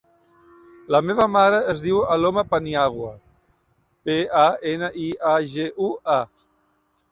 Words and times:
La 0.95 1.01
meva 1.09 1.27
mare 1.33 1.59
es 1.73 1.83
diu 1.87 1.99
Aloma 2.15 2.45
Paniagua: 2.55 3.13
pe, 4.09 4.17
a, 4.47 4.49
ena, 4.75 4.93
i, 5.05 5.09
a, 5.35 5.37
ge, 5.55 5.71
u, 5.89 5.95
a. 6.19 6.21